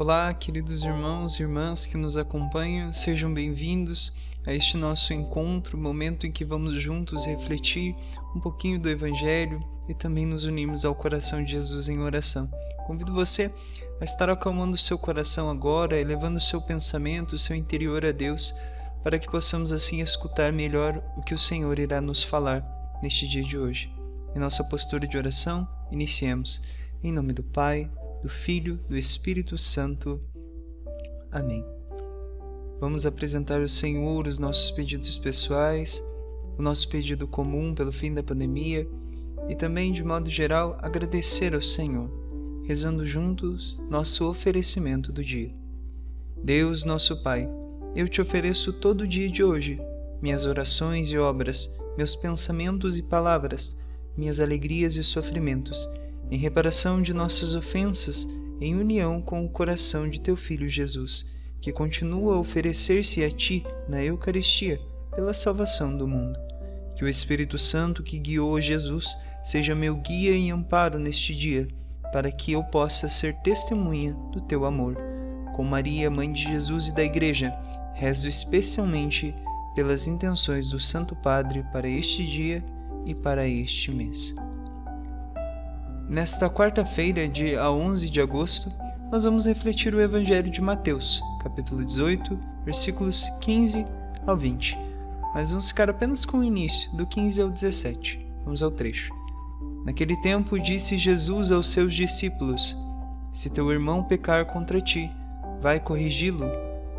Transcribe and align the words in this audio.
Olá, 0.00 0.32
queridos 0.32 0.82
irmãos 0.82 1.38
e 1.38 1.42
irmãs 1.42 1.84
que 1.84 1.98
nos 1.98 2.16
acompanham, 2.16 2.90
sejam 2.90 3.34
bem-vindos 3.34 4.14
a 4.46 4.54
este 4.54 4.78
nosso 4.78 5.12
encontro, 5.12 5.76
momento 5.76 6.26
em 6.26 6.32
que 6.32 6.42
vamos 6.42 6.72
juntos 6.76 7.26
refletir 7.26 7.94
um 8.34 8.40
pouquinho 8.40 8.80
do 8.80 8.88
Evangelho 8.88 9.60
e 9.90 9.92
também 9.92 10.24
nos 10.24 10.46
unirmos 10.46 10.86
ao 10.86 10.94
coração 10.94 11.44
de 11.44 11.52
Jesus 11.52 11.86
em 11.90 12.00
oração. 12.00 12.50
Convido 12.86 13.12
você 13.12 13.52
a 14.00 14.04
estar 14.06 14.30
acalmando 14.30 14.74
o 14.74 14.78
seu 14.78 14.98
coração 14.98 15.50
agora, 15.50 16.00
elevando 16.00 16.38
o 16.38 16.42
seu 16.42 16.62
pensamento, 16.62 17.34
o 17.34 17.38
seu 17.38 17.54
interior 17.54 18.02
a 18.06 18.10
Deus, 18.10 18.54
para 19.04 19.18
que 19.18 19.30
possamos 19.30 19.70
assim 19.70 20.00
escutar 20.00 20.50
melhor 20.50 21.04
o 21.14 21.22
que 21.22 21.34
o 21.34 21.38
Senhor 21.38 21.78
irá 21.78 22.00
nos 22.00 22.22
falar 22.22 22.64
neste 23.02 23.28
dia 23.28 23.44
de 23.44 23.58
hoje. 23.58 23.94
Em 24.34 24.38
nossa 24.38 24.64
postura 24.64 25.06
de 25.06 25.18
oração, 25.18 25.68
iniciemos. 25.90 26.62
Em 27.04 27.12
nome 27.12 27.34
do 27.34 27.42
Pai, 27.42 27.90
do 28.22 28.28
Filho, 28.28 28.78
do 28.88 28.96
Espírito 28.96 29.56
Santo. 29.56 30.20
Amém. 31.30 31.64
Vamos 32.78 33.06
apresentar 33.06 33.60
ao 33.60 33.68
Senhor 33.68 34.26
os 34.26 34.38
nossos 34.38 34.70
pedidos 34.70 35.18
pessoais, 35.18 36.02
o 36.58 36.62
nosso 36.62 36.88
pedido 36.88 37.26
comum 37.26 37.74
pelo 37.74 37.92
fim 37.92 38.12
da 38.12 38.22
pandemia 38.22 38.88
e 39.48 39.54
também, 39.54 39.92
de 39.92 40.04
modo 40.04 40.28
geral, 40.30 40.78
agradecer 40.80 41.54
ao 41.54 41.62
Senhor, 41.62 42.10
rezando 42.66 43.06
juntos 43.06 43.78
nosso 43.90 44.28
oferecimento 44.28 45.12
do 45.12 45.24
dia. 45.24 45.52
Deus, 46.42 46.84
nosso 46.84 47.22
Pai, 47.22 47.46
eu 47.94 48.08
te 48.08 48.20
ofereço 48.20 48.72
todo 48.72 49.02
o 49.02 49.08
dia 49.08 49.30
de 49.30 49.42
hoje, 49.42 49.80
minhas 50.22 50.46
orações 50.46 51.10
e 51.10 51.18
obras, 51.18 51.70
meus 51.96 52.14
pensamentos 52.14 52.96
e 52.96 53.02
palavras, 53.02 53.78
minhas 54.16 54.40
alegrias 54.40 54.96
e 54.96 55.04
sofrimentos 55.04 55.88
em 56.30 56.38
reparação 56.38 57.02
de 57.02 57.12
nossas 57.12 57.54
ofensas, 57.54 58.26
em 58.60 58.76
união 58.76 59.20
com 59.20 59.44
o 59.44 59.48
coração 59.48 60.08
de 60.08 60.20
teu 60.20 60.36
Filho 60.36 60.68
Jesus, 60.68 61.26
que 61.60 61.72
continua 61.72 62.36
a 62.36 62.38
oferecer-se 62.38 63.24
a 63.24 63.30
ti 63.30 63.64
na 63.88 64.02
Eucaristia 64.02 64.78
pela 65.14 65.34
salvação 65.34 65.96
do 65.96 66.06
mundo. 66.06 66.38
Que 66.96 67.04
o 67.04 67.08
Espírito 67.08 67.58
Santo 67.58 68.02
que 68.02 68.18
guiou 68.18 68.60
Jesus 68.60 69.16
seja 69.42 69.74
meu 69.74 69.96
guia 69.96 70.36
e 70.36 70.50
amparo 70.50 70.98
neste 70.98 71.34
dia, 71.34 71.66
para 72.12 72.30
que 72.30 72.52
eu 72.52 72.62
possa 72.64 73.08
ser 73.08 73.34
testemunha 73.42 74.14
do 74.32 74.40
teu 74.40 74.64
amor. 74.64 74.96
Com 75.54 75.64
Maria, 75.64 76.10
Mãe 76.10 76.32
de 76.32 76.42
Jesus 76.44 76.88
e 76.88 76.94
da 76.94 77.02
Igreja, 77.02 77.52
rezo 77.94 78.28
especialmente 78.28 79.34
pelas 79.74 80.06
intenções 80.06 80.70
do 80.70 80.80
Santo 80.80 81.14
Padre 81.16 81.64
para 81.72 81.88
este 81.88 82.24
dia 82.26 82.64
e 83.06 83.14
para 83.14 83.46
este 83.46 83.90
mês. 83.90 84.34
Nesta 86.10 86.50
quarta-feira, 86.50 87.28
dia 87.28 87.70
11 87.70 88.10
de 88.10 88.20
agosto, 88.20 88.68
nós 89.12 89.22
vamos 89.22 89.46
refletir 89.46 89.94
o 89.94 90.00
Evangelho 90.00 90.50
de 90.50 90.60
Mateus, 90.60 91.22
capítulo 91.40 91.86
18, 91.86 92.36
versículos 92.64 93.30
15 93.40 93.86
ao 94.26 94.36
20. 94.36 94.76
Mas 95.32 95.52
vamos 95.52 95.68
ficar 95.68 95.88
apenas 95.88 96.24
com 96.24 96.38
o 96.38 96.44
início, 96.44 96.90
do 96.96 97.06
15 97.06 97.42
ao 97.42 97.48
17. 97.48 98.26
Vamos 98.44 98.60
ao 98.60 98.72
trecho. 98.72 99.14
Naquele 99.84 100.20
tempo 100.20 100.58
disse 100.58 100.98
Jesus 100.98 101.52
aos 101.52 101.68
seus 101.68 101.94
discípulos: 101.94 102.76
Se 103.32 103.48
teu 103.48 103.70
irmão 103.70 104.02
pecar 104.02 104.46
contra 104.46 104.80
ti, 104.80 105.08
vai 105.60 105.78
corrigi-lo, 105.78 106.50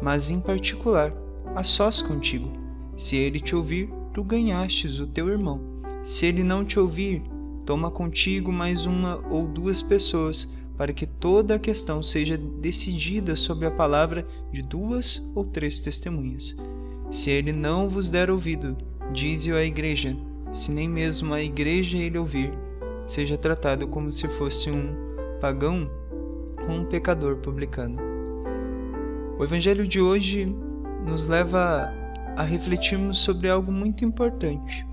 mas 0.01 0.31
em 0.31 0.39
particular, 0.39 1.11
a 1.53 1.65
sós 1.65 2.01
contigo. 2.01 2.49
Se 2.95 3.17
ele 3.17 3.41
te 3.41 3.57
ouvir, 3.57 3.89
tu 4.13 4.23
ganhastes 4.23 4.99
o 4.99 5.05
teu 5.05 5.27
irmão. 5.27 5.59
Se 6.01 6.27
ele 6.27 6.43
não 6.43 6.63
te 6.63 6.79
ouvir, 6.79 7.21
Toma 7.65 7.91
contigo 7.91 8.51
mais 8.51 8.85
uma 8.85 9.19
ou 9.29 9.47
duas 9.47 9.81
pessoas, 9.81 10.53
para 10.77 10.93
que 10.93 11.05
toda 11.05 11.55
a 11.55 11.59
questão 11.59 12.01
seja 12.01 12.37
decidida 12.37 13.35
sob 13.35 13.65
a 13.65 13.71
palavra 13.71 14.25
de 14.51 14.61
duas 14.63 15.31
ou 15.35 15.45
três 15.45 15.79
testemunhas. 15.79 16.57
Se 17.11 17.29
ele 17.29 17.51
não 17.51 17.87
vos 17.87 18.09
der 18.09 18.31
ouvido, 18.31 18.75
dize-o 19.11 19.55
à 19.55 19.63
igreja. 19.63 20.15
Se 20.51 20.71
nem 20.71 20.89
mesmo 20.89 21.33
a 21.33 21.41
igreja 21.41 21.97
ele 21.97 22.17
ouvir, 22.17 22.51
seja 23.05 23.37
tratado 23.37 23.87
como 23.87 24.11
se 24.11 24.27
fosse 24.27 24.71
um 24.71 24.95
pagão 25.39 25.89
ou 26.67 26.75
um 26.75 26.85
pecador 26.85 27.37
publicano. 27.37 27.99
O 29.37 29.43
evangelho 29.43 29.87
de 29.87 29.99
hoje 30.01 30.47
nos 31.05 31.27
leva 31.27 31.93
a 32.35 32.43
refletirmos 32.43 33.19
sobre 33.19 33.49
algo 33.49 33.71
muito 33.71 34.05
importante: 34.05 34.85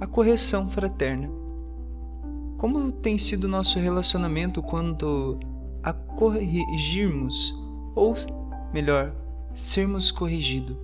a 0.00 0.06
correção 0.06 0.70
fraterna. 0.70 1.45
Como 2.66 2.90
tem 2.90 3.16
sido 3.16 3.44
o 3.44 3.48
nosso 3.48 3.78
relacionamento 3.78 4.60
quando 4.60 5.38
a 5.84 5.92
corrigirmos, 5.92 7.54
ou 7.94 8.16
melhor, 8.74 9.12
sermos 9.54 10.10
corrigidos? 10.10 10.76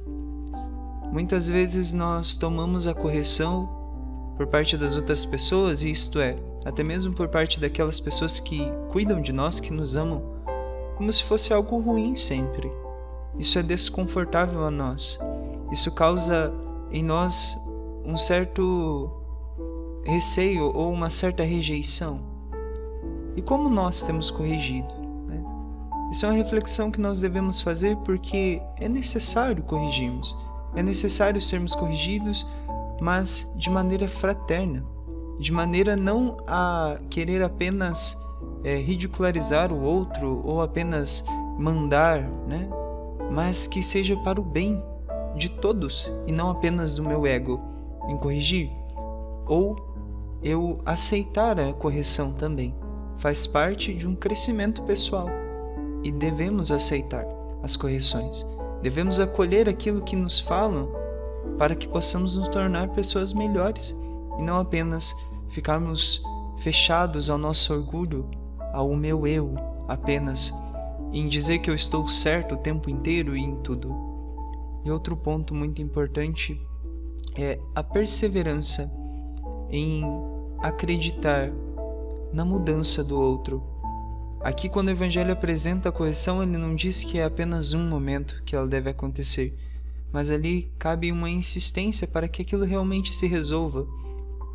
Muitas 1.11 1.49
vezes 1.49 1.93
nós 1.93 2.37
tomamos 2.37 2.87
a 2.87 2.95
correção 2.95 3.69
por 4.37 4.47
parte 4.47 4.77
das 4.77 4.95
outras 4.95 5.25
pessoas, 5.25 5.83
isto 5.83 6.21
é, 6.21 6.37
até 6.65 6.85
mesmo 6.85 7.13
por 7.15 7.27
parte 7.27 7.59
daquelas 7.59 7.99
pessoas 7.99 8.39
que 8.39 8.63
cuidam 8.93 9.21
de 9.21 9.33
nós, 9.33 9.59
que 9.59 9.73
nos 9.73 9.97
amam, 9.97 10.23
como 10.97 11.13
se 11.13 11.25
fosse 11.25 11.53
algo 11.53 11.81
ruim 11.81 12.15
sempre. 12.15 12.71
Isso 13.37 13.59
é 13.59 13.63
desconfortável 13.63 14.65
a 14.65 14.71
nós. 14.71 15.19
Isso 15.73 15.91
causa 15.91 16.55
em 16.93 17.03
nós 17.03 17.59
um 18.05 18.17
certo 18.17 19.22
receio 20.05 20.65
ou 20.75 20.93
uma 20.93 21.11
certa 21.11 21.43
rejeição? 21.43 22.21
E 23.37 23.43
como 23.43 23.69
nós 23.69 24.03
temos 24.03 24.31
corrigido? 24.31 24.93
Né? 25.27 25.43
Isso 26.11 26.27
é 26.27 26.29
uma 26.29 26.37
reflexão 26.37 26.91
que 26.91 27.01
nós 27.01 27.21
devemos 27.21 27.61
fazer 27.61 27.97
porque 27.99 28.61
é 28.79 28.89
necessário 28.89 29.63
corrigirmos, 29.63 30.37
é 30.75 30.83
necessário 30.83 31.41
sermos 31.41 31.75
corrigidos, 31.75 32.47
mas 33.01 33.53
de 33.57 33.71
maneira 33.71 34.07
fraterna, 34.07 34.85
de 35.39 35.53
maneira 35.53 35.97
não 35.97 36.37
a 36.47 36.99
querer 37.11 37.43
apenas 37.43 38.17
é, 38.65 38.77
ridicularizar 38.77 39.73
o 39.73 39.83
outro 39.83 40.43
ou 40.45 40.63
apenas 40.63 41.25
mandar, 41.59 42.23
né? 42.47 42.69
mas 43.31 43.67
que 43.67 43.83
seja 43.83 44.17
para 44.19 44.41
o 44.41 44.45
bem 44.45 44.83
de 45.37 45.49
todos 45.49 46.13
e 46.27 46.33
não 46.33 46.51
apenas 46.51 46.95
do 46.95 47.03
meu 47.03 47.27
ego 47.27 47.61
em 48.09 48.17
corrigir 48.19 48.71
ou 49.47 49.77
eu 50.43 50.81
aceitar 50.85 51.59
a 51.59 51.73
correção 51.73 52.33
também. 52.33 52.75
Faz 53.17 53.47
parte 53.47 53.95
de 53.95 54.07
um 54.07 54.17
crescimento 54.17 54.83
pessoal 54.83 55.29
e 56.03 56.11
devemos 56.11 56.73
aceitar 56.73 57.27
as 57.63 57.77
correções. 57.77 58.45
Devemos 58.83 59.21
acolher 59.21 59.69
aquilo 59.69 60.03
que 60.03 60.17
nos 60.17 60.41
falam 60.41 60.91
para 61.59 61.77
que 61.77 61.87
possamos 61.87 62.37
nos 62.37 62.49
tornar 62.49 62.89
pessoas 62.89 63.33
melhores 63.33 63.99
e 64.39 64.43
não 64.43 64.59
apenas 64.59 65.15
ficarmos 65.51 66.23
fechados 66.59 67.31
ao 67.31 67.39
nosso 67.39 67.73
orgulho, 67.73 68.29
ao 68.73 68.95
meu 68.97 69.27
eu 69.27 69.55
apenas, 69.87 70.53
em 71.13 71.29
dizer 71.29 71.59
que 71.59 71.71
eu 71.71 71.75
estou 71.75 72.09
certo 72.09 72.55
o 72.55 72.59
tempo 72.59 72.91
inteiro 72.91 73.37
e 73.37 73.41
em 73.41 73.57
tudo. 73.57 73.95
E 74.85 74.91
outro 74.91 75.17
ponto 75.17 75.55
muito 75.55 75.81
importante 75.81 76.61
é 77.37 77.59
a 77.75 77.83
perseverança 77.83 78.91
em 79.71 80.03
acreditar 80.63 81.51
na 82.33 82.45
mudança 82.45 83.03
do 83.03 83.21
outro. 83.21 83.63
Aqui, 84.41 84.69
quando 84.69 84.89
o 84.89 84.93
Evangelho 84.93 85.33
apresenta 85.33 85.89
a 85.89 85.93
correção, 85.93 86.43
ele 86.43 86.57
não 86.57 86.75
diz 86.75 87.03
que 87.03 87.19
é 87.19 87.25
apenas 87.25 87.75
um 87.75 87.87
momento 87.87 88.43
que 88.45 88.55
ela 88.55 88.67
deve 88.67 88.91
acontecer, 88.91 89.59
mas 90.13 90.31
ali 90.31 90.73
cabe 90.79 91.11
uma 91.11 91.29
insistência 91.29 92.07
para 92.07 92.29
que 92.29 92.43
aquilo 92.43 92.65
realmente 92.65 93.15
se 93.15 93.27
resolva 93.27 93.87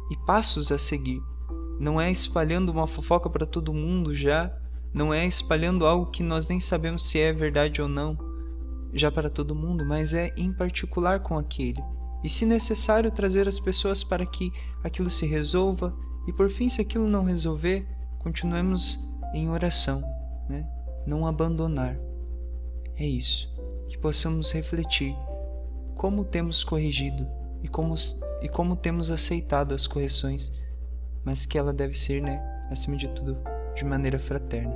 e 0.09 0.17
passos 0.25 0.71
a 0.71 0.77
seguir. 0.77 1.21
Não 1.79 1.99
é 1.99 2.09
espalhando 2.09 2.71
uma 2.71 2.87
fofoca 2.87 3.29
para 3.29 3.45
todo 3.45 3.73
mundo 3.73 4.13
já, 4.13 4.51
não 4.93 5.13
é 5.13 5.25
espalhando 5.25 5.85
algo 5.85 6.09
que 6.09 6.23
nós 6.23 6.47
nem 6.47 6.59
sabemos 6.59 7.03
se 7.03 7.19
é 7.19 7.31
verdade 7.33 7.81
ou 7.81 7.87
não, 7.87 8.17
já 8.93 9.11
para 9.11 9.29
todo 9.29 9.53
mundo, 9.53 9.85
mas 9.85 10.13
é 10.13 10.33
em 10.37 10.51
particular 10.51 11.19
com 11.19 11.37
aquele 11.37 11.81
e, 12.23 12.29
se 12.29 12.45
necessário, 12.45 13.11
trazer 13.11 13.47
as 13.47 13.59
pessoas 13.59 14.03
para 14.03 14.25
que 14.25 14.51
aquilo 14.83 15.09
se 15.09 15.25
resolva, 15.25 15.93
e 16.27 16.33
por 16.33 16.49
fim, 16.49 16.67
se 16.67 16.81
aquilo 16.81 17.07
não 17.07 17.23
resolver, 17.23 17.87
continuemos 18.19 18.99
em 19.33 19.49
oração, 19.49 20.01
né? 20.49 20.67
não 21.05 21.25
abandonar. 21.25 21.97
É 22.95 23.05
isso, 23.05 23.49
que 23.87 23.97
possamos 23.97 24.51
refletir 24.51 25.15
como 25.95 26.25
temos 26.25 26.63
corrigido 26.63 27.27
e 27.63 27.67
como, 27.67 27.95
e 28.41 28.49
como 28.49 28.75
temos 28.75 29.09
aceitado 29.09 29.73
as 29.73 29.87
correções, 29.87 30.51
mas 31.23 31.45
que 31.45 31.57
ela 31.57 31.73
deve 31.73 31.97
ser, 31.97 32.21
né, 32.21 32.41
acima 32.69 32.97
de 32.97 33.07
tudo, 33.09 33.37
de 33.75 33.83
maneira 33.83 34.19
fraterna. 34.19 34.75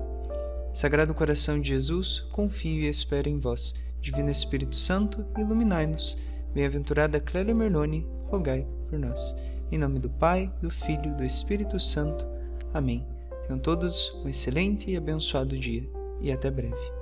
Sagrado 0.73 1.13
coração 1.13 1.59
de 1.59 1.69
Jesus, 1.69 2.21
confio 2.31 2.83
e 2.83 2.87
espero 2.87 3.27
em 3.27 3.39
vós. 3.39 3.75
Divino 4.01 4.31
Espírito 4.31 4.75
Santo, 4.75 5.25
iluminai-nos 5.37 6.17
Bem-aventurada 6.53 7.19
Clélia 7.19 7.55
Merloni, 7.55 8.05
rogai 8.27 8.67
por 8.89 8.99
nós. 8.99 9.35
Em 9.71 9.77
nome 9.77 9.99
do 9.99 10.09
Pai, 10.09 10.51
do 10.61 10.69
Filho 10.69 11.11
e 11.11 11.15
do 11.15 11.23
Espírito 11.23 11.79
Santo. 11.79 12.25
Amém. 12.73 13.07
Tenha 13.29 13.41
Tenham 13.47 13.59
todos 13.59 14.13
um 14.15 14.27
excelente 14.27 14.91
e 14.91 14.97
abençoado 14.97 15.57
dia 15.57 15.89
e 16.19 16.29
até 16.29 16.51
breve. 16.51 17.00